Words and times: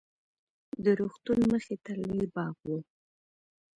د 0.83 0.85
روغتون 0.99 1.39
مخې 1.51 1.75
ته 1.83 1.91
لوى 2.01 2.25
باغ 2.35 2.55
و. 2.67 2.69